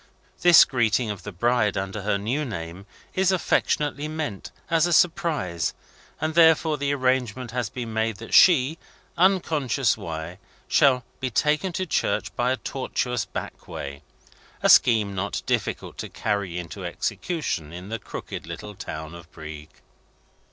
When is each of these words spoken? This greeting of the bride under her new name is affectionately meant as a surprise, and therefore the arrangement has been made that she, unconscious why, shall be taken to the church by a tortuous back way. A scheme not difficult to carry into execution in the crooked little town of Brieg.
This 0.41 0.65
greeting 0.65 1.11
of 1.11 1.21
the 1.21 1.31
bride 1.31 1.77
under 1.77 2.01
her 2.01 2.17
new 2.17 2.43
name 2.43 2.87
is 3.13 3.31
affectionately 3.31 4.07
meant 4.07 4.49
as 4.67 4.87
a 4.87 4.93
surprise, 4.93 5.75
and 6.19 6.33
therefore 6.33 6.79
the 6.79 6.91
arrangement 6.91 7.51
has 7.51 7.69
been 7.69 7.93
made 7.93 8.15
that 8.17 8.33
she, 8.33 8.79
unconscious 9.15 9.95
why, 9.95 10.39
shall 10.67 11.05
be 11.19 11.29
taken 11.29 11.71
to 11.73 11.83
the 11.83 11.85
church 11.85 12.35
by 12.35 12.51
a 12.51 12.57
tortuous 12.57 13.25
back 13.25 13.67
way. 13.67 14.01
A 14.63 14.69
scheme 14.69 15.13
not 15.13 15.43
difficult 15.45 15.99
to 15.99 16.09
carry 16.09 16.57
into 16.57 16.83
execution 16.83 17.71
in 17.71 17.89
the 17.89 17.99
crooked 17.99 18.47
little 18.47 18.73
town 18.73 19.13
of 19.13 19.31
Brieg. 19.31 19.69